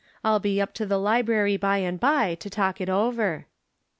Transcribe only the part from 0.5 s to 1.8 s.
up to the library by